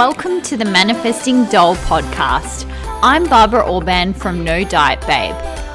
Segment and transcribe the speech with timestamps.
[0.00, 2.64] Welcome to the Manifesting Doll podcast.
[3.02, 5.34] I'm Barbara Orban from No Diet Babe.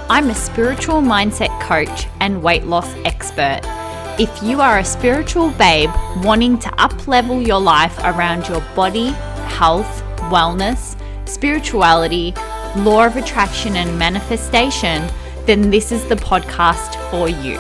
[0.10, 3.60] I'm a spiritual mindset coach and weight loss expert.
[4.20, 5.92] If you are a spiritual babe
[6.24, 9.10] wanting to uplevel your life around your body,
[9.60, 10.02] health,
[10.32, 12.34] wellness, spirituality,
[12.78, 15.08] law of attraction, and manifestation,
[15.46, 17.60] then this is the podcast for you.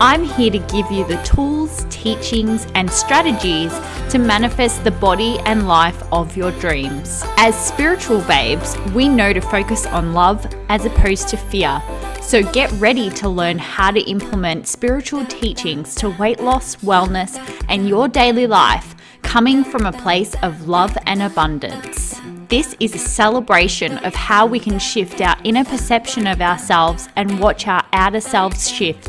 [0.00, 3.72] I'm here to give you the tools, teachings, and strategies
[4.10, 7.22] to manifest the body and life of your dreams.
[7.36, 11.80] As spiritual babes, we know to focus on love as opposed to fear.
[12.20, 17.38] So get ready to learn how to implement spiritual teachings to weight loss, wellness,
[17.68, 22.20] and your daily life coming from a place of love and abundance.
[22.48, 27.38] This is a celebration of how we can shift our inner perception of ourselves and
[27.38, 29.08] watch our outer selves shift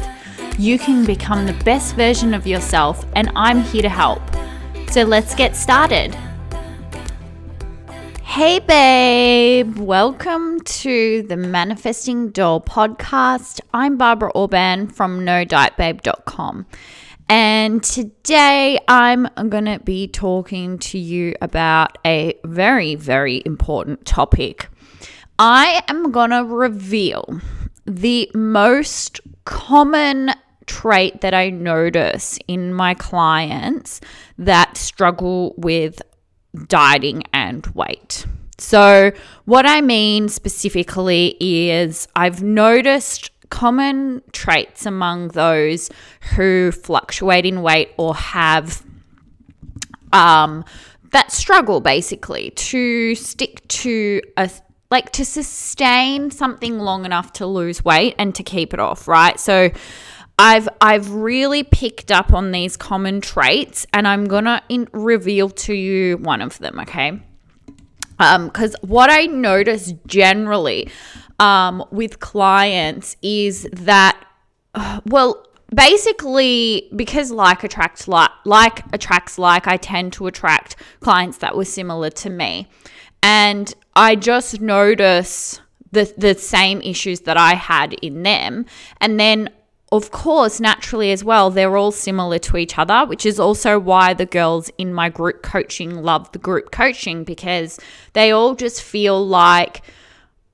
[0.58, 4.22] you can become the best version of yourself, and I'm here to help.
[4.90, 6.16] So let's get started.
[8.24, 13.60] Hey, babe, welcome to the Manifesting Doll podcast.
[13.74, 16.66] I'm Barbara Orban from NoDietBabe.com.
[17.28, 24.70] And today I'm going to be talking to you about a very, very important topic.
[25.40, 27.42] I am going to reveal
[27.86, 30.32] the most common
[30.68, 34.02] trait that I notice in my clients
[34.38, 36.02] that struggle with
[36.68, 38.26] dieting and weight.
[38.58, 39.12] So,
[39.44, 45.90] what I mean specifically is I've noticed common traits among those
[46.36, 48.84] who fluctuate in weight or have
[50.14, 50.64] um,
[51.12, 54.50] that struggle basically to stick to a
[54.92, 59.40] like to sustain something long enough to lose weight and to keep it off, right?
[59.40, 59.72] So
[60.38, 65.74] I've I've really picked up on these common traits, and I'm gonna in- reveal to
[65.74, 66.80] you one of them.
[66.82, 67.22] Okay,
[68.18, 70.90] because um, what I notice generally
[71.40, 74.22] um, with clients is that,
[75.06, 81.56] well, basically because like attracts like like attracts like I tend to attract clients that
[81.56, 82.68] were similar to me,
[83.24, 88.66] and I just notice the the same issues that I had in them,
[89.00, 89.50] and then
[89.96, 94.14] of course, naturally as well, they're all similar to each other, which is also why
[94.14, 97.80] the girls in my group coaching love the group coaching because
[98.14, 99.82] they all just feel like.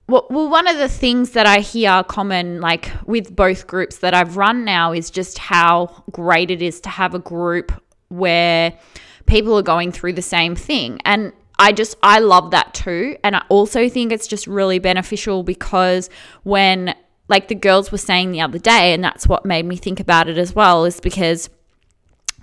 [0.08, 4.36] Well, one of the things that I hear common, like with both groups that I've
[4.36, 7.72] run now, is just how great it is to have a group
[8.10, 8.78] where
[9.26, 11.00] people are going through the same thing.
[11.06, 13.16] And I just, I love that too.
[13.24, 16.10] And I also think it's just really beneficial because
[16.44, 16.96] when
[17.32, 20.28] like the girls were saying the other day, and that's what made me think about
[20.28, 21.50] it as well, is because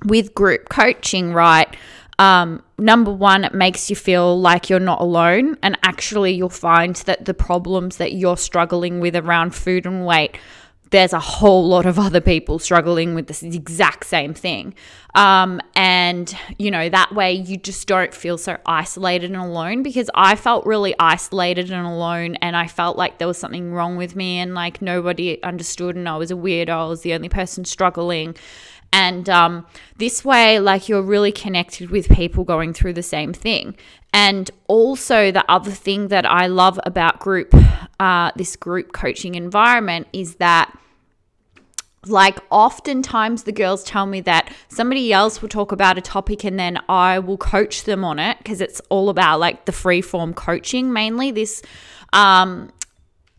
[0.04, 1.76] with group coaching, right?
[2.18, 5.56] Um, number one, it makes you feel like you're not alone.
[5.62, 10.36] And actually, you'll find that the problems that you're struggling with around food and weight
[10.90, 14.74] there's a whole lot of other people struggling with this exact same thing.
[15.14, 20.10] Um, and, you know, that way you just don't feel so isolated and alone because
[20.14, 24.14] I felt really isolated and alone and I felt like there was something wrong with
[24.14, 26.68] me and like nobody understood and I was a weirdo.
[26.68, 28.36] I was the only person struggling.
[28.92, 29.66] And um,
[29.98, 33.76] this way, like you're really connected with people going through the same thing.
[34.12, 37.54] And also, the other thing that I love about group,
[38.00, 40.74] uh, this group coaching environment is that
[42.06, 46.58] like oftentimes the girls tell me that somebody else will talk about a topic and
[46.58, 50.32] then I will coach them on it because it's all about like the free form
[50.32, 51.60] coaching mainly this
[52.12, 52.70] um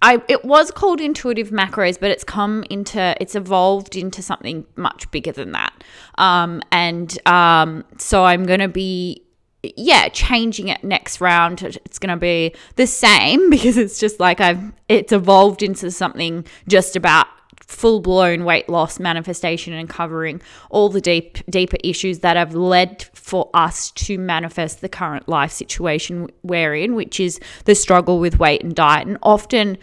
[0.01, 5.09] I it was called intuitive macros but it's come into it's evolved into something much
[5.11, 5.73] bigger than that
[6.17, 9.23] um and um so I'm going to be
[9.61, 11.61] yeah, changing it next round.
[11.61, 16.45] It's going to be the same because it's just like I've it's evolved into something
[16.67, 17.27] just about
[17.69, 23.03] full blown weight loss manifestation and covering all the deep deeper issues that have led
[23.13, 28.39] for us to manifest the current life situation we're in, which is the struggle with
[28.39, 29.07] weight and diet.
[29.07, 29.77] And often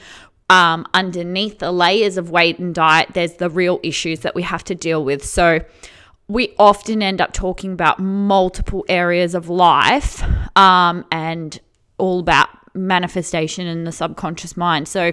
[0.51, 4.65] um, underneath the layers of weight and diet, there's the real issues that we have
[4.65, 5.25] to deal with.
[5.25, 5.61] So
[6.27, 10.25] we often end up talking about multiple areas of life
[10.57, 11.61] um, and
[11.99, 14.89] all about manifestation in the subconscious mind.
[14.89, 15.13] So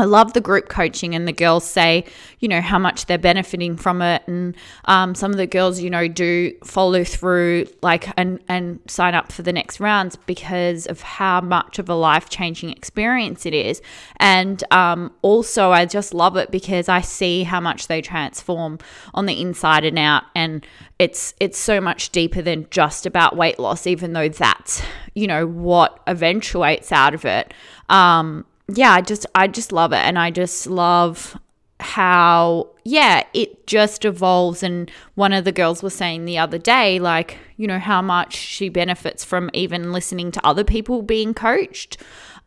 [0.00, 2.06] I love the group coaching, and the girls say,
[2.38, 4.56] you know, how much they're benefiting from it, and
[4.86, 9.30] um, some of the girls, you know, do follow through, like, and and sign up
[9.30, 13.82] for the next rounds because of how much of a life changing experience it is,
[14.16, 18.78] and um, also I just love it because I see how much they transform
[19.12, 20.66] on the inside and out, and
[20.98, 24.82] it's it's so much deeper than just about weight loss, even though that's
[25.14, 27.52] you know what eventuates out of it.
[27.90, 31.38] Um, yeah, I just I just love it and I just love
[31.80, 36.98] how yeah, it just evolves and one of the girls was saying the other day
[36.98, 41.96] like, you know, how much she benefits from even listening to other people being coached,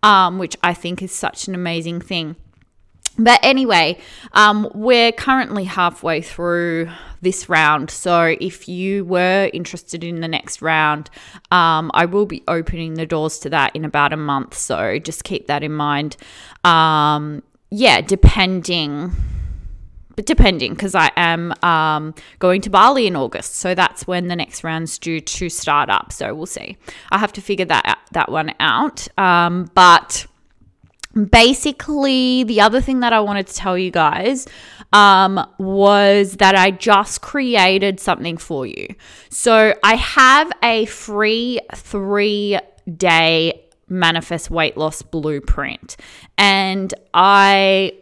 [0.01, 2.35] um, which I think is such an amazing thing.
[3.17, 3.99] But anyway,
[4.33, 6.89] um, we're currently halfway through
[7.23, 7.89] this round.
[7.89, 11.09] So if you were interested in the next round,
[11.51, 14.53] um, I will be opening the doors to that in about a month.
[14.53, 16.17] So just keep that in mind.
[16.63, 19.11] Um, yeah, depending.
[20.15, 24.35] But depending, because I am um, going to Bali in August, so that's when the
[24.35, 26.13] next round's due to start up.
[26.13, 26.77] So we'll see.
[27.09, 29.07] I have to figure that that one out.
[29.17, 30.27] Um, but
[31.29, 34.47] basically, the other thing that I wanted to tell you guys
[34.91, 38.87] um, was that I just created something for you.
[39.29, 42.59] So I have a free three
[42.97, 45.97] day manifest weight loss blueprint,
[46.37, 47.93] and I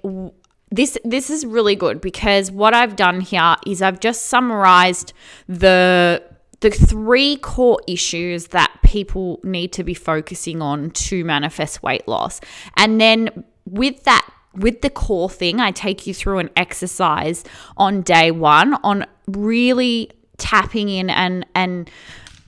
[0.70, 5.14] this this is really good because what I've done here is I've just summarized
[5.48, 6.24] the
[6.62, 12.42] the three core issues that people need to be focusing on to manifest weight loss.
[12.76, 17.46] And then with that with the core thing, I take you through an exercise
[17.78, 21.90] on day 1 on really tapping in and and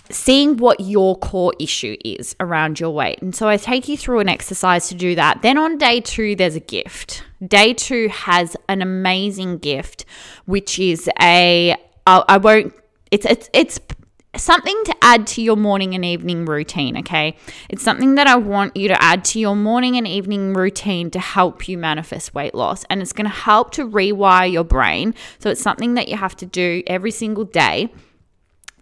[0.09, 3.21] seeing what your core issue is around your weight.
[3.21, 5.41] And so I take you through an exercise to do that.
[5.41, 7.23] Then on day 2 there's a gift.
[7.47, 10.03] Day 2 has an amazing gift
[10.45, 12.73] which is a I, I won't
[13.11, 13.79] it's it's it's
[14.35, 17.35] something to add to your morning and evening routine, okay?
[17.69, 21.19] It's something that I want you to add to your morning and evening routine to
[21.19, 22.83] help you manifest weight loss.
[22.89, 25.13] And it's going to help to rewire your brain.
[25.39, 27.91] So it's something that you have to do every single day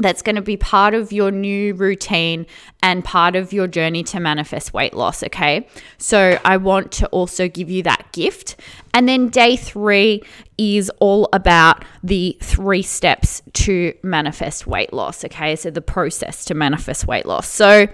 [0.02, 2.46] that's going to be part of your new routine
[2.84, 5.24] and part of your journey to manifest weight loss.
[5.24, 5.68] Okay.
[5.98, 8.56] So I want to also give you that gift.
[8.94, 10.24] And then day three
[10.58, 15.24] is all about the three steps to manifest weight loss.
[15.26, 15.56] Okay.
[15.56, 17.48] So the process to manifest weight loss.
[17.48, 17.88] So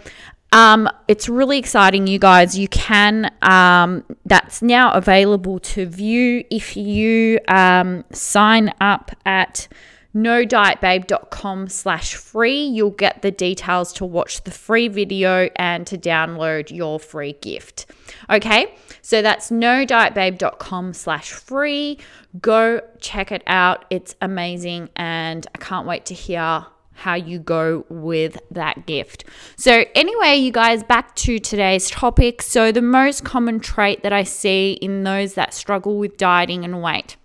[0.53, 2.57] um, it's really exciting, you guys.
[2.57, 9.67] You can, um, that's now available to view if you um, sign up at
[10.17, 12.63] nodietbabe.com slash free.
[12.63, 17.85] You'll get the details to watch the free video and to download your free gift.
[18.29, 21.99] Okay, so that's nodietbabe.com slash free.
[22.41, 23.85] Go check it out.
[23.89, 29.23] It's amazing and I can't wait to hear how you go with that gift.
[29.55, 32.41] So, anyway, you guys, back to today's topic.
[32.41, 36.81] So, the most common trait that I see in those that struggle with dieting and
[36.81, 37.15] weight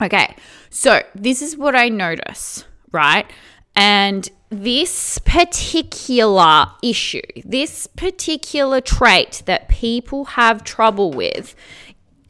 [0.00, 0.36] Okay,
[0.70, 3.26] so this is what I notice, right?
[3.74, 11.54] And this particular issue, this particular trait that people have trouble with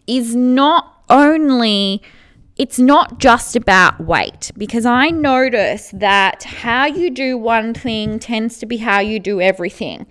[0.07, 2.03] is not only
[2.57, 8.59] it's not just about weight because I notice that how you do one thing tends
[8.59, 10.07] to be how you do everything.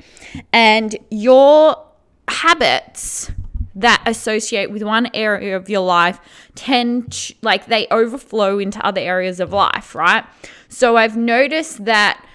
[0.54, 1.84] And your
[2.28, 3.32] habits
[3.76, 6.20] that associate with one area of your life
[6.56, 10.26] tend to, like they overflow into other areas of life, right?
[10.70, 12.26] So I've noticed that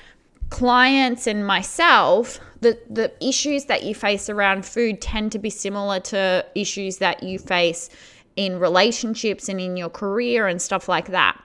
[0.50, 6.00] clients and myself the the issues that you face around food tend to be similar
[6.00, 7.88] to issues that you face
[8.36, 11.40] in relationships and in your career and stuff like that.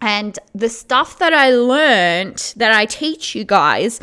[0.00, 4.00] And the stuff that I learned that I teach you guys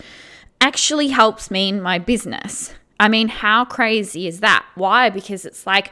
[0.59, 2.73] actually helps me in my business.
[3.01, 4.63] I mean, how crazy is that?
[4.75, 5.09] Why?
[5.09, 5.91] Because it's like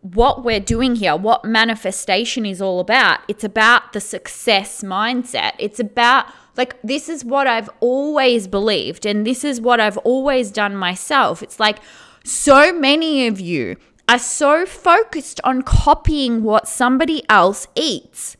[0.00, 3.20] what we're doing here, what manifestation is all about.
[3.28, 5.52] It's about the success mindset.
[5.60, 10.50] It's about like this is what I've always believed and this is what I've always
[10.50, 11.44] done myself.
[11.44, 11.78] It's like
[12.24, 13.76] so many of you
[14.08, 18.36] are so focused on copying what somebody else eats.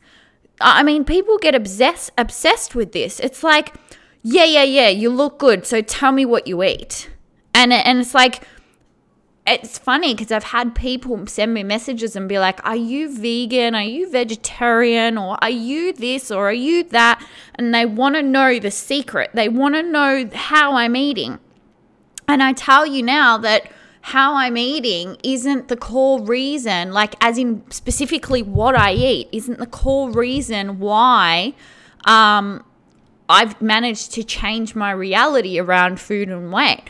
[0.59, 3.21] I mean, people get obsessed obsessed with this.
[3.21, 3.75] It's like,
[4.23, 7.07] yeah, yeah, yeah, you look good, so tell me what you eat
[7.59, 8.43] and and it's like
[9.45, 13.73] it's funny because I've had people send me messages and be like, Are you vegan?
[13.73, 15.17] Are you vegetarian?
[15.17, 16.29] Or are you this?
[16.29, 17.25] Or are you that?
[17.55, 19.31] And they want to know the secret.
[19.33, 21.39] They want to know how I'm eating.
[22.27, 27.37] And I tell you now that how I'm eating isn't the core reason, like, as
[27.39, 31.53] in specifically what I eat, isn't the core reason why
[32.05, 32.63] um,
[33.27, 36.83] I've managed to change my reality around food and weight.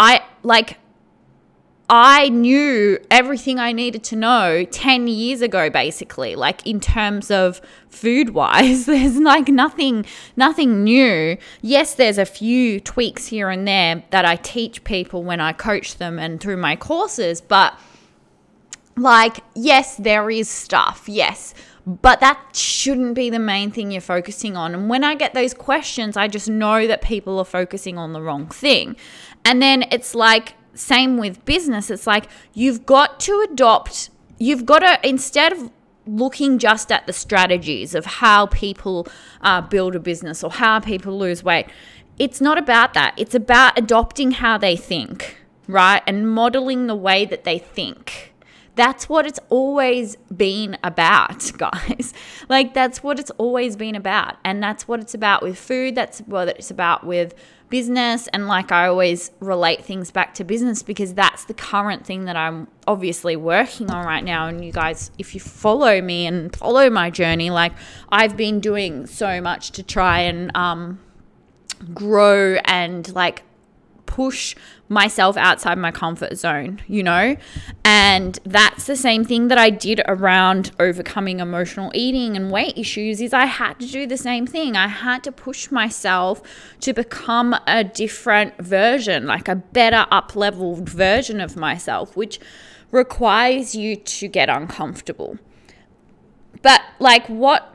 [0.00, 0.78] I like,
[1.90, 7.60] I knew everything I needed to know 10 years ago basically like in terms of
[7.88, 14.04] food wise there's like nothing nothing new yes there's a few tweaks here and there
[14.10, 17.76] that I teach people when I coach them and through my courses but
[18.96, 21.54] like yes there is stuff yes
[21.86, 24.74] but that shouldn't be the main thing you're focusing on.
[24.74, 28.22] And when I get those questions, I just know that people are focusing on the
[28.22, 28.96] wrong thing.
[29.44, 31.90] And then it's like, same with business.
[31.90, 35.70] It's like you've got to adopt, you've got to, instead of
[36.06, 39.06] looking just at the strategies of how people
[39.42, 41.66] uh, build a business or how people lose weight,
[42.18, 43.14] it's not about that.
[43.16, 46.02] It's about adopting how they think, right?
[46.06, 48.34] And modeling the way that they think.
[48.74, 52.14] That's what it's always been about, guys.
[52.48, 54.36] Like, that's what it's always been about.
[54.44, 55.94] And that's what it's about with food.
[55.94, 57.34] That's what it's about with
[57.70, 58.26] business.
[58.28, 62.36] And like, I always relate things back to business because that's the current thing that
[62.36, 64.48] I'm obviously working on right now.
[64.48, 67.72] And you guys, if you follow me and follow my journey, like,
[68.10, 70.98] I've been doing so much to try and, um,
[71.94, 73.42] grow and like
[74.06, 74.54] push
[74.90, 77.36] myself outside my comfort zone, you know?
[77.84, 83.20] And that's the same thing that I did around overcoming emotional eating and weight issues
[83.20, 84.76] is I had to do the same thing.
[84.76, 86.42] I had to push myself
[86.80, 92.40] to become a different version, like a better up-leveled version of myself, which
[92.90, 95.38] requires you to get uncomfortable.
[96.62, 97.72] But like what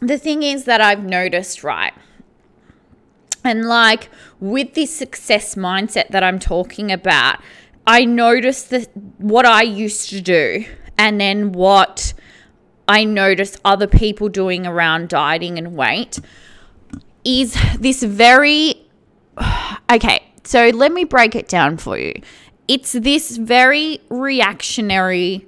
[0.00, 1.94] the thing is that I've noticed, right?
[3.44, 7.40] And like with this success mindset that I'm talking about,
[7.86, 10.64] I noticed that what I used to do
[10.98, 12.12] and then what
[12.86, 16.18] I noticed other people doing around dieting and weight
[17.24, 18.74] is this very
[19.92, 20.26] okay.
[20.44, 22.14] So let me break it down for you.
[22.68, 25.46] It's this very reactionary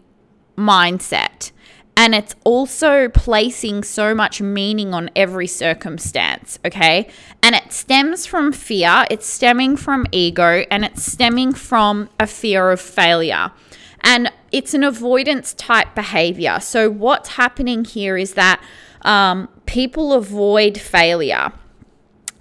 [0.57, 1.51] mindset
[1.97, 7.09] and it's also placing so much meaning on every circumstance, okay?
[7.43, 12.71] And it stems from fear, it's stemming from ego, and it's stemming from a fear
[12.71, 13.53] of failure.
[14.01, 16.59] And it's an avoidance type behavior.
[16.61, 18.63] So, what's happening here is that
[19.03, 21.53] um, people avoid failure.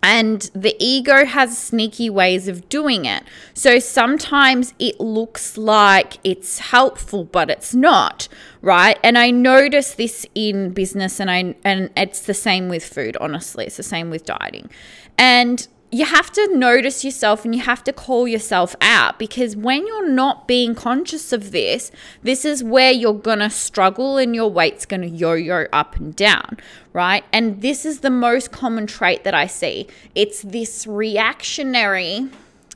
[0.04, 3.24] And the ego has sneaky ways of doing it.
[3.54, 8.28] So sometimes it looks like it's helpful, but it's not,
[8.62, 8.98] right?
[9.04, 13.66] And I notice this in business and I and it's the same with food, honestly.
[13.66, 14.70] It's the same with dieting.
[15.18, 19.86] And you have to notice yourself and you have to call yourself out because when
[19.86, 21.92] you're not being conscious of this,
[22.24, 26.58] this is where you're gonna struggle and your weight's gonna yo yo up and down,
[26.94, 27.26] right?
[27.34, 29.88] And this is the most common trait that I see.
[30.16, 32.30] It's this reactionary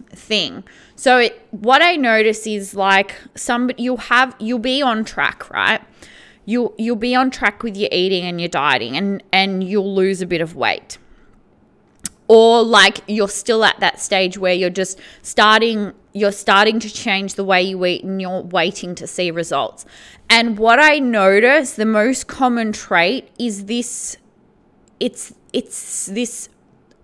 [0.09, 0.65] thing.
[0.97, 5.81] So it, what I notice is like some you'll have you'll be on track, right?
[6.43, 10.21] You'll you'll be on track with your eating and your dieting and and you'll lose
[10.21, 10.97] a bit of weight
[12.27, 17.35] or like you're still at that stage where you're just starting you're starting to change
[17.35, 19.85] the way you eat and you're waiting to see results.
[20.29, 24.17] And what i notice the most common trait is this
[24.99, 26.49] it's it's this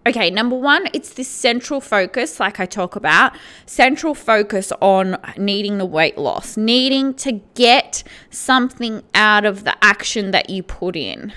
[0.08, 3.34] okay number one it's this central focus like i talk about
[3.66, 10.32] central focus on needing the weight loss needing to get something out of the action
[10.32, 11.32] that you put in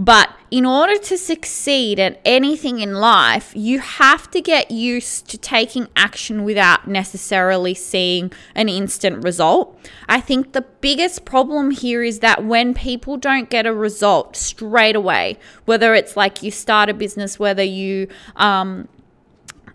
[0.00, 5.36] but in order to succeed at anything in life, you have to get used to
[5.36, 9.78] taking action without necessarily seeing an instant result.
[10.08, 14.96] I think the biggest problem here is that when people don't get a result straight
[14.96, 18.88] away, whether it's like you start a business, whether you, um,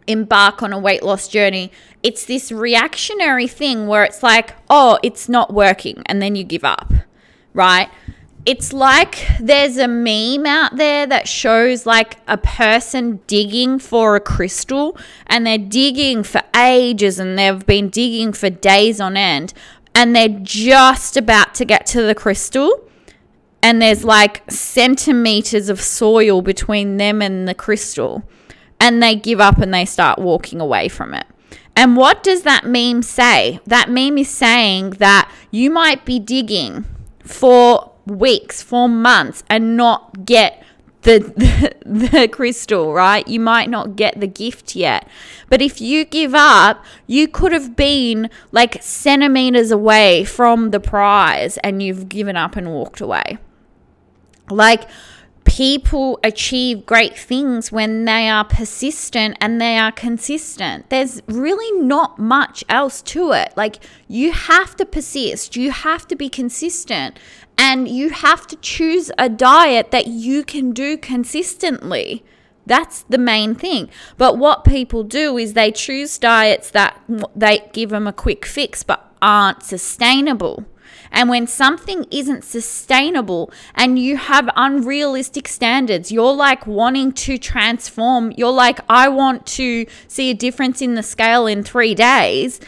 [0.08, 5.30] embark on a weight loss journey, it's this reactionary thing where it's like, oh, it's
[5.30, 6.92] not working, and then you give up,
[7.54, 7.90] right?
[8.46, 14.20] It's like there's a meme out there that shows like a person digging for a
[14.20, 19.54] crystal and they're digging for ages and they've been digging for days on end
[19.96, 22.88] and they're just about to get to the crystal
[23.64, 28.24] and there's like centimeters of soil between them and the crystal
[28.80, 31.26] and they give up and they start walking away from it.
[31.76, 33.60] And what does that meme say?
[33.66, 36.86] That meme is saying that you might be digging
[37.24, 40.64] for weeks, for months, and not get
[41.06, 41.20] the,
[41.86, 43.26] the, the crystal, right?
[43.28, 45.08] You might not get the gift yet.
[45.50, 51.58] But if you give up, you could have been like centimeters away from the prize
[51.60, 53.38] and you've given up and walked away.
[54.50, 54.90] Like
[55.46, 60.90] people achieve great things when they are persistent and they are consistent.
[60.90, 63.54] There's really not much else to it.
[63.56, 67.20] Like you have to persist, you have to be consistent,
[67.58, 72.24] and you have to choose a diet that you can do consistently.
[72.66, 73.90] That's the main thing.
[74.18, 77.00] But what people do is they choose diets that
[77.36, 80.66] they give them a quick fix but aren't sustainable.
[81.12, 88.34] And when something isn't sustainable and you have unrealistic standards, you're like wanting to transform,
[88.36, 92.60] you're like, I want to see a difference in the scale in three days.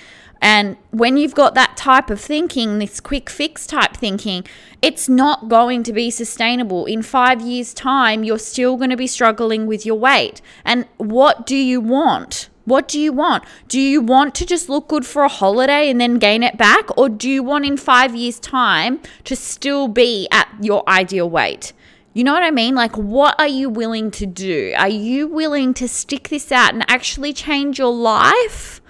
[0.41, 4.45] And when you've got that type of thinking, this quick fix type thinking,
[4.81, 6.85] it's not going to be sustainable.
[6.85, 10.41] In five years' time, you're still going to be struggling with your weight.
[10.63, 12.49] And what do you want?
[12.65, 13.45] What do you want?
[13.69, 16.95] Do you want to just look good for a holiday and then gain it back?
[16.97, 21.71] Or do you want in five years' time to still be at your ideal weight?
[22.13, 22.75] You know what I mean?
[22.75, 24.73] Like, what are you willing to do?
[24.77, 28.81] Are you willing to stick this out and actually change your life?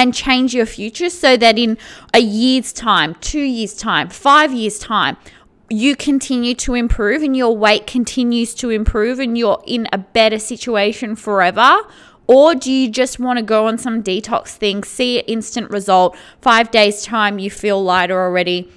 [0.00, 1.76] And change your future so that in
[2.14, 5.18] a year's time, two years' time, five years' time,
[5.68, 10.38] you continue to improve and your weight continues to improve and you're in a better
[10.38, 11.82] situation forever?
[12.26, 16.16] Or do you just want to go on some detox thing, see an instant result,
[16.40, 18.72] five days' time, you feel lighter already?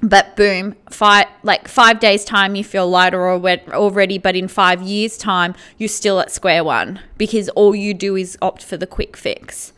[0.00, 5.18] But boom, five like five days time you feel lighter already, but in five years
[5.18, 9.16] time you're still at square one because all you do is opt for the quick
[9.16, 9.72] fix.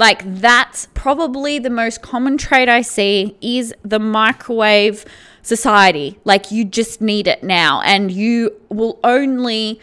[0.00, 5.04] Like that's probably the most common trait I see is the microwave
[5.42, 6.18] society.
[6.24, 9.78] Like you just need it now, and you will only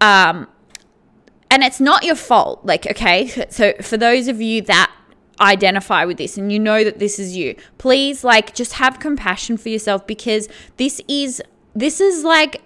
[0.00, 0.48] um,
[1.52, 2.66] and it's not your fault.
[2.66, 4.92] Like, okay, so for those of you that
[5.40, 9.56] identify with this and you know that this is you, please like just have compassion
[9.56, 10.48] for yourself because
[10.78, 11.40] this is
[11.76, 12.60] this is like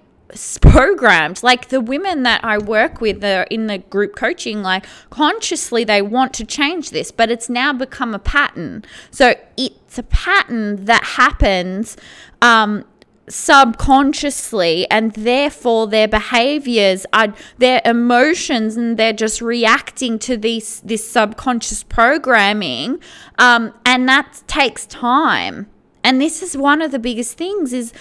[0.61, 5.85] programmed like the women that i work with are in the group coaching like consciously
[5.85, 8.85] they want to change this but it's now become a pattern.
[9.11, 11.97] So it's a pattern that happens
[12.43, 12.85] um,
[13.29, 21.09] subconsciously and therefore their behaviors are their emotions and they're just reacting to these this
[21.11, 23.01] subconscious programming
[23.39, 25.69] um, and that takes time.
[26.05, 27.93] And this is one of the biggest things is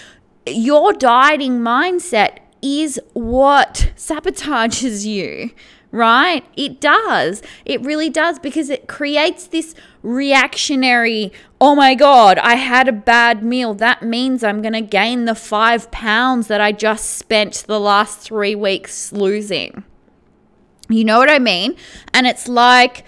[0.46, 5.50] your dieting mindset is what sabotages you
[5.96, 6.44] right?
[6.56, 7.42] It does.
[7.64, 13.42] It really does because it creates this reactionary, oh my God, I had a bad
[13.42, 13.74] meal.
[13.74, 18.20] That means I'm going to gain the five pounds that I just spent the last
[18.20, 19.84] three weeks losing.
[20.88, 21.76] You know what I mean?
[22.12, 23.06] And it's like,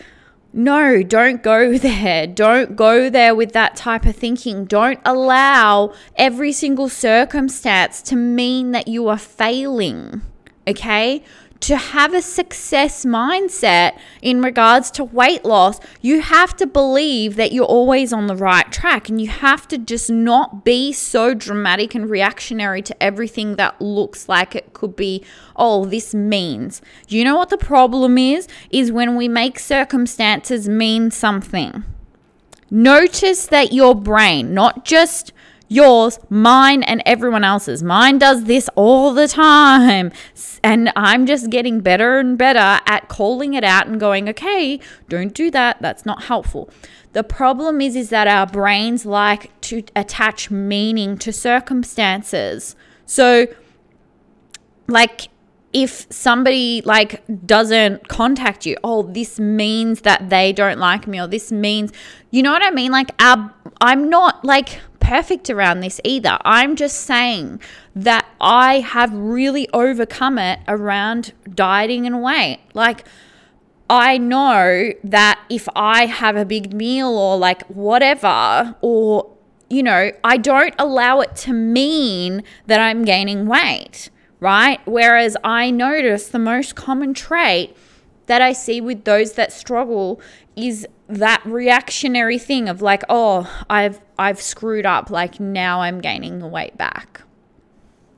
[0.58, 2.26] no, don't go there.
[2.26, 4.64] Don't go there with that type of thinking.
[4.64, 10.20] Don't allow every single circumstance to mean that you are failing.
[10.66, 11.22] Okay?
[11.60, 17.52] To have a success mindset in regards to weight loss, you have to believe that
[17.52, 21.94] you're always on the right track and you have to just not be so dramatic
[21.94, 25.24] and reactionary to everything that looks like it could be,
[25.56, 26.80] oh, this means.
[27.08, 28.46] You know what the problem is?
[28.70, 31.84] Is when we make circumstances mean something.
[32.70, 35.32] Notice that your brain, not just
[35.68, 37.82] yours, mine, and everyone else's.
[37.82, 40.10] Mine does this all the time.
[40.64, 45.32] And I'm just getting better and better at calling it out and going, okay, don't
[45.32, 45.80] do that.
[45.80, 46.70] That's not helpful.
[47.12, 52.74] The problem is, is that our brains like to attach meaning to circumstances.
[53.06, 53.46] So,
[54.86, 55.28] like,
[55.72, 61.26] if somebody like doesn't contact you oh this means that they don't like me or
[61.26, 61.92] this means
[62.30, 63.52] you know what i mean like our,
[63.82, 66.36] i'm not like perfect around this either.
[66.44, 67.62] I'm just saying
[67.96, 72.60] that I have really overcome it around dieting and weight.
[72.74, 73.06] Like,
[73.88, 79.34] I know that if I have a big meal or like whatever, or,
[79.70, 84.78] you know, I don't allow it to mean that I'm gaining weight, right?
[84.84, 87.74] Whereas I notice the most common trait
[88.26, 90.20] that I see with those that struggle
[90.58, 96.40] is that reactionary thing of like, oh, I've I've screwed up, like now I'm gaining
[96.40, 97.22] the weight back.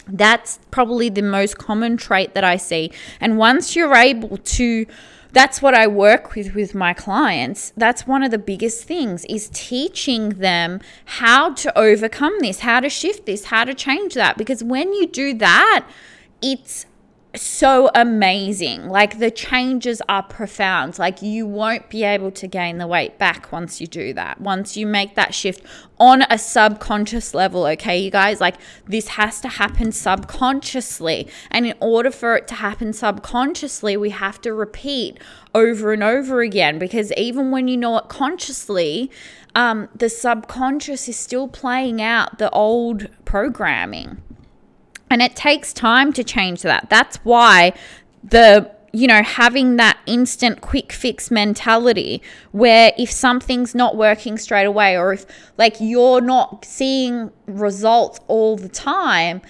[0.09, 2.90] That's probably the most common trait that I see.
[3.20, 4.87] And once you're able to
[5.33, 7.72] that's what I work with with my clients.
[7.76, 12.88] That's one of the biggest things is teaching them how to overcome this, how to
[12.88, 15.87] shift this, how to change that because when you do that,
[16.42, 16.87] it's
[17.35, 18.88] so amazing.
[18.88, 20.99] Like the changes are profound.
[20.99, 24.40] Like you won't be able to gain the weight back once you do that.
[24.40, 25.62] Once you make that shift
[25.99, 28.40] on a subconscious level, okay, you guys?
[28.40, 31.29] Like this has to happen subconsciously.
[31.51, 35.19] And in order for it to happen subconsciously, we have to repeat
[35.55, 39.11] over and over again because even when you know it consciously,
[39.55, 44.23] um, the subconscious is still playing out the old programming.
[45.11, 46.88] And it takes time to change that.
[46.88, 47.73] That's why
[48.23, 52.20] the you know, having that instant quick fix mentality
[52.53, 55.27] where if something's not working straight away or if
[55.59, 59.42] like you're not seeing results all the time,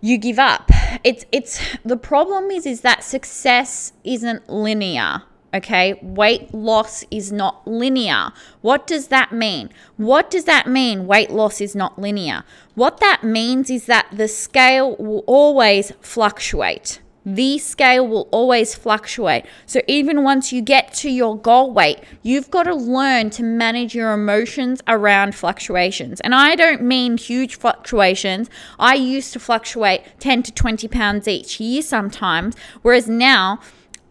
[0.00, 0.70] you give up.
[1.02, 5.22] It's it's the problem is is that success isn't linear.
[5.54, 8.32] Okay, weight loss is not linear.
[8.60, 9.70] What does that mean?
[9.96, 11.06] What does that mean?
[11.06, 12.42] Weight loss is not linear.
[12.74, 16.98] What that means is that the scale will always fluctuate.
[17.24, 19.46] The scale will always fluctuate.
[19.64, 23.94] So, even once you get to your goal weight, you've got to learn to manage
[23.94, 26.20] your emotions around fluctuations.
[26.20, 28.50] And I don't mean huge fluctuations.
[28.78, 33.60] I used to fluctuate 10 to 20 pounds each year sometimes, whereas now,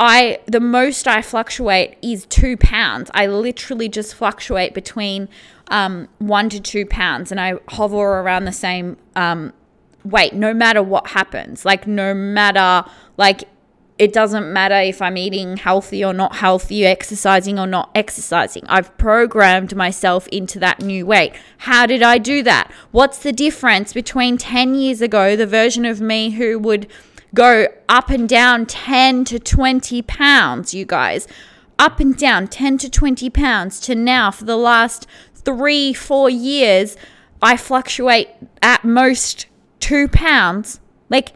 [0.03, 3.09] I the most I fluctuate is two pounds.
[3.13, 5.29] I literally just fluctuate between
[5.69, 9.53] um, one to two pounds, and I hover around the same um,
[10.03, 11.63] weight no matter what happens.
[11.63, 12.83] Like no matter
[13.15, 13.45] like
[13.97, 18.63] it doesn't matter if I'm eating healthy or not healthy, exercising or not exercising.
[18.67, 21.33] I've programmed myself into that new weight.
[21.59, 22.69] How did I do that?
[22.91, 26.87] What's the difference between 10 years ago, the version of me who would
[27.33, 31.27] go up and down 10 to 20 pounds, you guys.
[31.79, 36.95] Up and down 10 to 20 pounds to now for the last three, four years,
[37.41, 38.29] I fluctuate
[38.61, 39.47] at most
[39.79, 40.79] two pounds.
[41.09, 41.33] Like,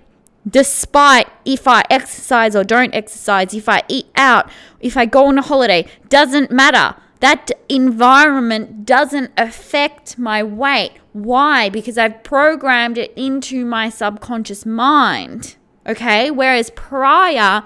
[0.47, 5.37] despite if I exercise or don't exercise, if I eat out, if I go on
[5.37, 6.95] a holiday, doesn't matter.
[7.19, 10.93] That environment doesn't affect my weight.
[11.13, 11.67] Why?
[11.67, 15.56] Because I've programmed it into my subconscious mind.
[15.87, 16.31] Okay.
[16.31, 17.63] Whereas prior,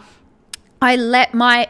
[0.82, 1.70] I let my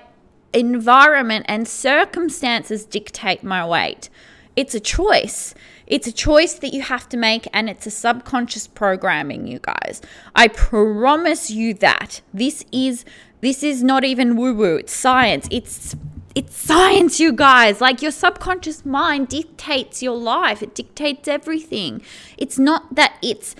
[0.53, 4.09] environment and circumstances dictate my weight.
[4.55, 5.53] It's a choice.
[5.87, 10.01] It's a choice that you have to make, and it's a subconscious programming, you guys.
[10.35, 13.03] I promise you that this is
[13.41, 14.77] this is not even woo woo.
[14.77, 15.47] It's science.
[15.51, 15.95] It's
[16.33, 17.81] it's science, you guys.
[17.81, 20.63] Like your subconscious mind dictates your life.
[20.63, 22.01] It dictates everything.
[22.37, 23.55] It's not that it's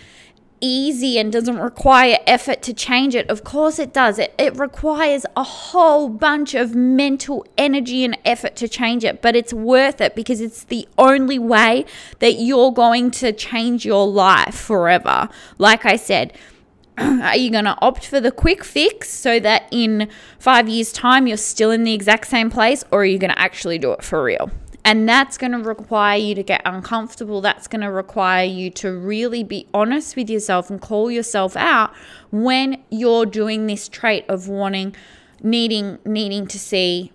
[0.61, 3.29] easy and doesn't require effort to change it.
[3.29, 4.19] Of course, it does.
[4.19, 9.35] It, it requires a whole bunch of mental energy and effort to change it, but
[9.35, 11.85] it's worth it because it's the only way
[12.19, 15.27] that you're going to change your life forever.
[15.57, 16.37] Like I said,
[16.97, 21.25] are you going to opt for the quick fix so that in five years' time
[21.25, 24.03] you're still in the exact same place, or are you going to actually do it
[24.03, 24.51] for real?
[24.83, 27.39] And that's going to require you to get uncomfortable.
[27.41, 31.93] That's going to require you to really be honest with yourself and call yourself out
[32.31, 34.95] when you're doing this trait of wanting,
[35.41, 37.11] needing, needing to see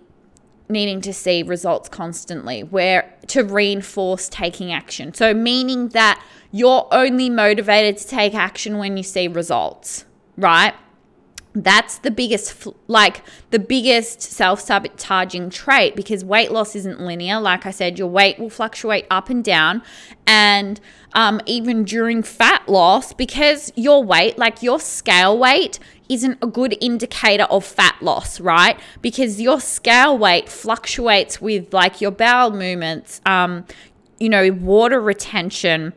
[0.69, 7.29] needing to see results constantly where to reinforce taking action so meaning that you're only
[7.29, 10.03] motivated to take action when you see results
[10.35, 10.73] right
[11.63, 17.39] that's the biggest like the biggest self-sabotaging trait because weight loss isn't linear.
[17.39, 19.81] Like i said your weight will fluctuate up and down
[20.25, 20.79] and
[21.13, 26.77] um, even during fat loss because your weight like your scale weight isn't a good
[26.79, 28.79] indicator of fat loss right?
[29.01, 33.65] Because your scale weight fluctuates with like your bowel movements um,
[34.19, 35.93] you know water retention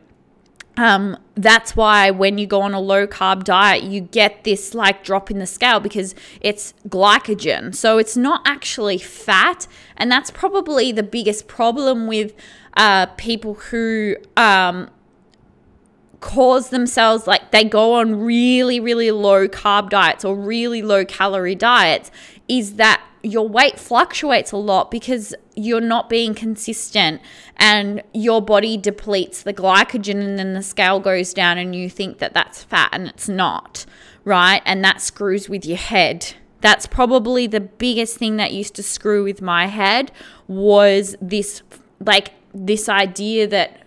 [0.81, 5.03] um, that's why when you go on a low carb diet, you get this like
[5.03, 7.75] drop in the scale because it's glycogen.
[7.75, 9.67] So it's not actually fat.
[9.95, 12.33] And that's probably the biggest problem with
[12.75, 14.89] uh, people who um,
[16.19, 21.53] cause themselves like they go on really, really low carb diets or really low calorie
[21.53, 22.09] diets
[22.47, 27.21] is that your weight fluctuates a lot because you're not being consistent
[27.57, 32.19] and your body depletes the glycogen and then the scale goes down and you think
[32.19, 33.85] that that's fat and it's not,
[34.25, 34.61] right?
[34.65, 36.33] And that screws with your head.
[36.61, 40.11] That's probably the biggest thing that used to screw with my head
[40.47, 41.63] was this
[41.99, 43.80] like this idea that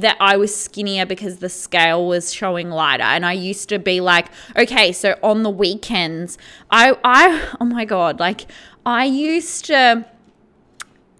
[0.00, 3.02] that I was skinnier because the scale was showing lighter.
[3.04, 6.38] And I used to be like, okay, so on the weekends,
[6.70, 8.46] I, I, oh my God, like
[8.86, 10.04] I used to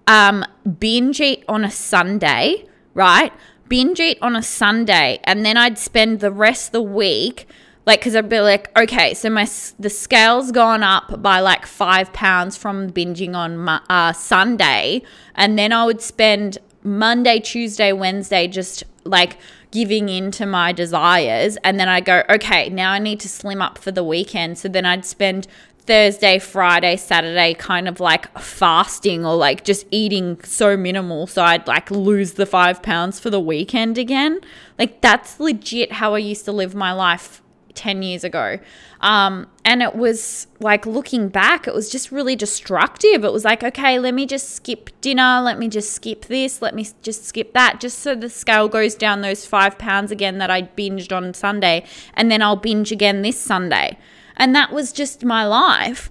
[0.06, 0.44] um,
[0.78, 3.32] binge eat on a Sunday, right?
[3.68, 5.18] Binge eat on a Sunday.
[5.24, 7.46] And then I'd spend the rest of the week
[7.88, 12.12] Like, because I'd be like, okay, so my the scale's gone up by like five
[12.12, 15.00] pounds from binging on my, uh, Sunday,
[15.34, 16.58] and then I would spend
[16.88, 19.38] Monday, Tuesday, Wednesday just like
[19.70, 23.60] giving in to my desires, and then I go, okay, now I need to slim
[23.60, 24.58] up for the weekend.
[24.58, 25.46] So then I'd spend
[25.88, 31.66] Thursday, Friday, Saturday kind of like fasting or like just eating so minimal so I'd
[31.66, 34.40] like lose the five pounds for the weekend again.
[34.78, 37.40] Like that's legit how I used to live my life
[37.78, 38.58] 10 years ago.
[39.00, 43.24] Um, and it was like looking back, it was just really destructive.
[43.24, 45.40] It was like, okay, let me just skip dinner.
[45.40, 46.60] Let me just skip this.
[46.60, 50.38] Let me just skip that, just so the scale goes down those five pounds again
[50.38, 51.84] that I binged on Sunday.
[52.14, 53.96] And then I'll binge again this Sunday.
[54.36, 56.10] And that was just my life.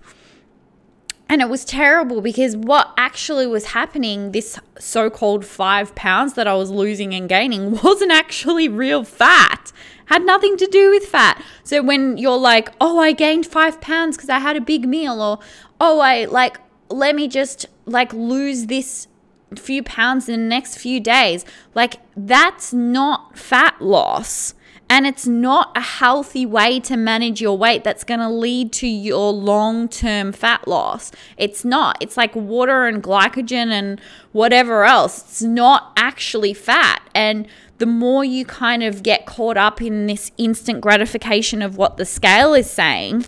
[1.30, 6.48] And it was terrible because what actually was happening, this so called five pounds that
[6.48, 9.72] I was losing and gaining, wasn't actually real fat.
[10.06, 11.44] Had nothing to do with fat.
[11.64, 15.22] So when you're like, oh, I gained five pounds because I had a big meal,
[15.22, 15.40] or
[15.82, 16.60] oh, I like,
[16.90, 19.08] let me just like lose this
[19.56, 24.54] few pounds in the next few days, like that's not fat loss.
[24.90, 28.88] And it's not a healthy way to manage your weight that's going to lead to
[28.88, 31.12] your long term fat loss.
[31.38, 31.98] It's not.
[32.00, 34.00] It's like water and glycogen and
[34.32, 35.22] whatever else.
[35.22, 37.02] It's not actually fat.
[37.14, 37.48] And
[37.80, 42.06] the more you kind of get caught up in this instant gratification of what the
[42.06, 43.26] scale is saying,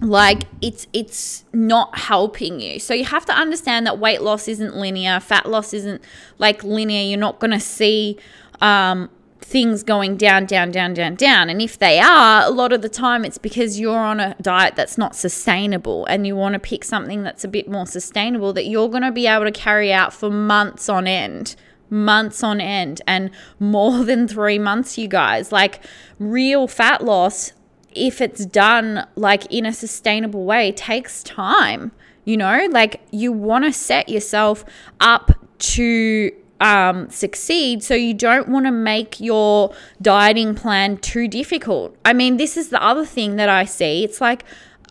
[0.00, 4.76] like it's it's not helping you so you have to understand that weight loss isn't
[4.76, 6.02] linear fat loss isn't
[6.36, 8.18] like linear you're not going to see
[8.60, 9.08] um,
[9.44, 11.50] things going down, down, down, down, down.
[11.50, 14.74] And if they are, a lot of the time it's because you're on a diet
[14.74, 18.66] that's not sustainable and you want to pick something that's a bit more sustainable that
[18.66, 21.56] you're going to be able to carry out for months on end.
[21.90, 23.30] Months on end and
[23.60, 25.52] more than three months, you guys.
[25.52, 25.84] Like
[26.18, 27.52] real fat loss,
[27.92, 31.92] if it's done like in a sustainable way, takes time.
[32.24, 34.64] You know, like you want to set yourself
[34.98, 36.32] up to
[36.64, 37.84] um, succeed.
[37.84, 41.94] So you don't want to make your dieting plan too difficult.
[42.04, 44.02] I mean, this is the other thing that I see.
[44.02, 44.44] It's like,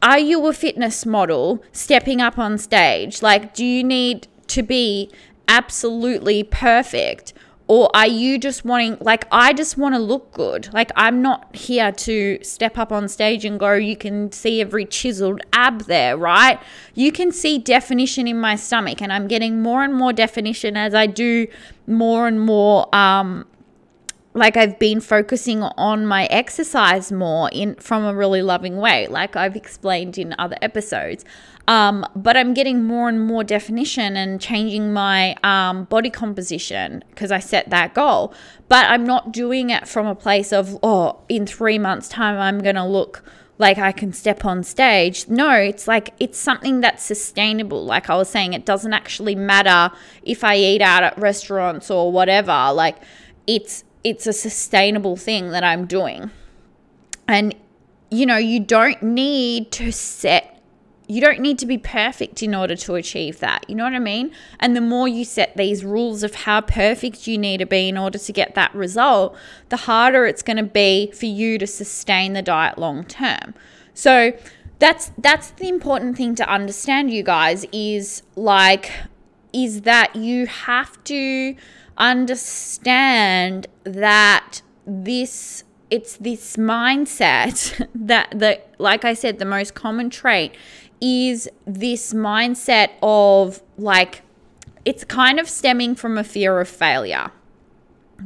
[0.04, 3.24] are you a fitness model stepping up on stage?
[3.24, 5.10] Like, do you need to be
[5.48, 7.34] absolutely perfect?
[7.68, 10.72] Or are you just wanting, like, I just want to look good?
[10.74, 14.86] Like, I'm not here to step up on stage and go, you can see every
[14.86, 16.60] chiseled ab there, right?
[16.94, 20.94] You can see definition in my stomach, and I'm getting more and more definition as
[20.94, 21.48] I do
[21.88, 23.46] more and more um,
[24.34, 29.36] like I've been focusing on my exercise more in from a really loving way, like
[29.36, 31.24] I've explained in other episodes.
[31.68, 37.32] Um, but I'm getting more and more definition and changing my um, body composition because
[37.32, 38.34] I set that goal.
[38.68, 42.60] But I'm not doing it from a place of oh, in three months' time I'm
[42.60, 43.24] gonna look
[43.60, 45.28] like I can step on stage.
[45.28, 47.86] No, it's like it's something that's sustainable.
[47.86, 52.12] Like I was saying, it doesn't actually matter if I eat out at restaurants or
[52.12, 52.72] whatever.
[52.74, 52.98] Like
[53.48, 56.32] it's it's a sustainable thing that I'm doing.
[57.28, 57.56] And,
[58.12, 60.54] you know, you don't need to set
[61.08, 63.70] you don't need to be perfect in order to achieve that.
[63.70, 64.32] You know what I mean?
[64.60, 67.98] And the more you set these rules of how perfect you need to be in
[67.98, 69.36] order to get that result,
[69.70, 73.54] the harder it's going to be for you to sustain the diet long term.
[73.94, 74.32] So
[74.80, 78.92] that's that's the important thing to understand you guys is like
[79.52, 81.56] is that you have to
[81.98, 90.56] understand that this it's this mindset that the like I said the most common trait
[91.00, 94.22] is this mindset of like
[94.86, 97.32] it's kind of stemming from a fear of failure.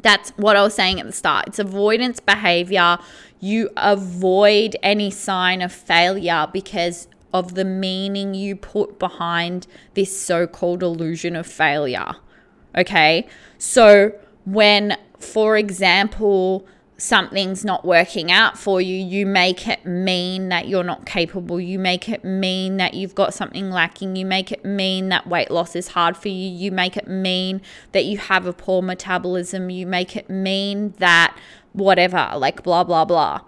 [0.01, 1.47] That's what I was saying at the start.
[1.47, 2.97] It's avoidance behavior.
[3.39, 10.47] You avoid any sign of failure because of the meaning you put behind this so
[10.47, 12.15] called illusion of failure.
[12.77, 13.27] Okay.
[13.57, 14.13] So
[14.45, 16.65] when, for example,
[16.99, 21.59] something's not working out for you, you make it mean that you're not capable.
[21.59, 24.15] You make it mean that you've got something lacking.
[24.15, 26.49] You make it mean that weight loss is hard for you.
[26.49, 27.61] You make it mean
[27.91, 29.69] that you have a poor metabolism.
[29.69, 31.37] You make it mean that
[31.73, 33.41] whatever, like blah, blah, blah.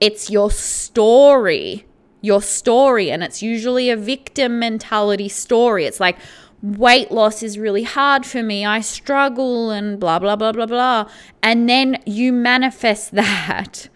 [0.00, 1.86] It's your story,
[2.20, 3.10] your story.
[3.10, 5.84] And it's usually a victim mentality story.
[5.84, 6.18] It's like,
[6.64, 8.64] weight loss is really hard for me.
[8.64, 11.10] I struggle and blah, blah, blah, blah, blah.
[11.42, 13.88] And then you manifest that.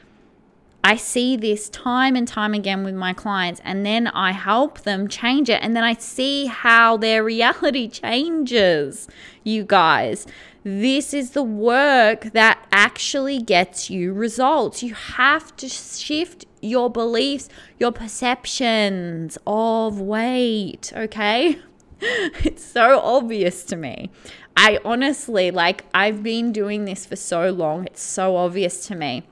[0.85, 5.09] I see this time and time again with my clients, and then I help them
[5.09, 9.09] change it, and then I see how their reality changes,
[9.43, 10.27] you guys.
[10.63, 14.83] This is the work that actually gets you results.
[14.83, 21.59] You have to shift your beliefs, your perceptions of weight, okay?
[22.45, 24.11] It's so obvious to me.
[24.57, 29.25] I honestly, like, I've been doing this for so long, it's so obvious to me.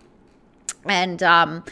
[0.85, 1.65] And um,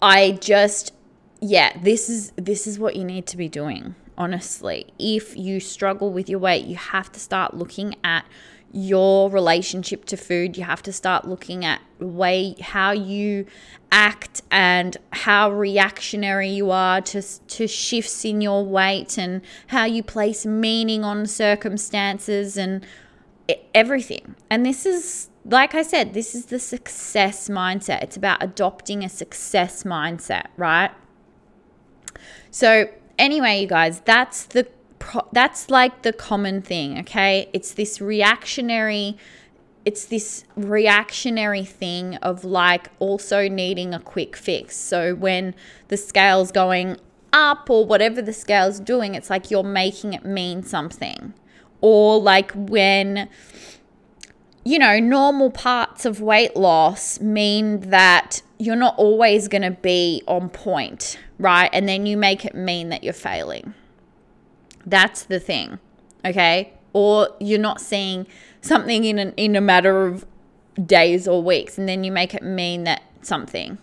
[0.00, 0.92] I just,
[1.40, 3.94] yeah, this is this is what you need to be doing.
[4.16, 8.24] Honestly, if you struggle with your weight, you have to start looking at
[8.72, 10.56] your relationship to food.
[10.56, 13.46] You have to start looking at way how you
[13.90, 20.02] act and how reactionary you are to to shifts in your weight and how you
[20.02, 22.86] place meaning on circumstances and
[23.74, 24.36] everything.
[24.48, 28.02] And this is like I said, this is the success mindset.
[28.02, 30.90] It's about adopting a success mindset, right?
[32.50, 34.68] So, anyway, you guys, that's the
[35.32, 37.48] that's like the common thing, okay?
[37.52, 39.16] It's this reactionary
[39.82, 44.76] it's this reactionary thing of like also needing a quick fix.
[44.76, 45.54] So when
[45.88, 46.98] the scale's going
[47.32, 51.32] up or whatever the scale's doing, it's like you're making it mean something.
[51.80, 53.30] Or like when
[54.64, 60.22] you know, normal parts of weight loss mean that you're not always going to be
[60.26, 61.70] on point, right?
[61.72, 63.74] And then you make it mean that you're failing.
[64.86, 65.78] That's the thing,
[66.24, 66.72] okay?
[66.92, 68.26] Or you're not seeing
[68.60, 70.26] something in, an, in a matter of
[70.86, 73.78] days or weeks, and then you make it mean that something.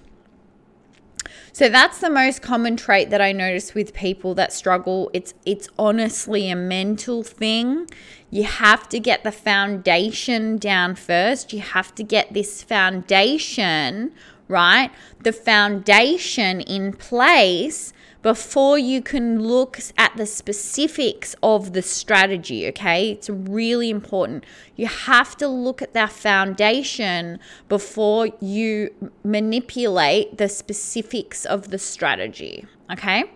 [1.57, 5.09] So that's the most common trait that I notice with people that struggle.
[5.11, 7.89] It's it's honestly a mental thing.
[8.29, 11.53] You have to get the foundation down first.
[11.53, 14.11] You have to get this foundation,
[14.47, 14.91] right?
[15.23, 17.91] The foundation in place
[18.27, 23.11] before you can look at the specifics of the strategy, okay?
[23.11, 24.43] It's really important.
[24.75, 32.65] You have to look at that foundation before you manipulate the specifics of the strategy,
[32.91, 33.31] okay?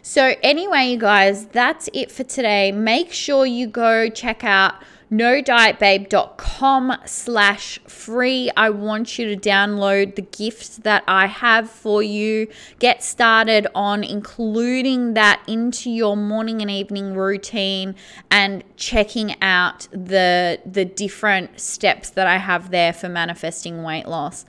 [0.00, 2.72] So, anyway, you guys, that's it for today.
[2.72, 4.76] Make sure you go check out
[5.10, 8.50] nodietbabe.com slash free.
[8.56, 12.48] I want you to download the gifts that I have for you.
[12.78, 17.94] Get started on including that into your morning and evening routine
[18.30, 24.44] and checking out the the different steps that I have there for manifesting weight loss.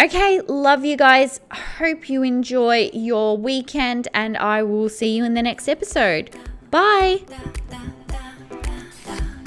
[0.00, 1.40] Okay, love you guys.
[1.50, 6.30] Hope you enjoy your weekend, and I will see you in the next episode.
[6.70, 7.22] Bye.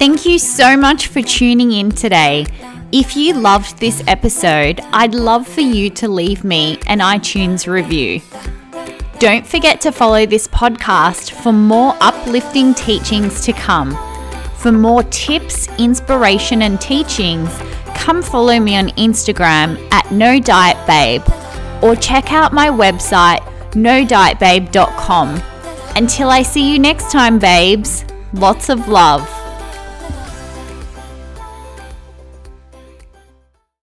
[0.02, 2.44] Thank you so much for tuning in today.
[2.90, 8.20] If you loved this episode, I'd love for you to leave me an iTunes review.
[9.20, 13.96] Don't forget to follow this podcast for more uplifting teachings to come.
[14.56, 17.56] For more tips, inspiration, and teachings,
[17.94, 21.22] come follow me on Instagram at No Diet Babe
[21.80, 23.38] or check out my website
[23.70, 25.40] nodietbabe.com.
[25.94, 29.41] Until I see you next time, babes, lots of love.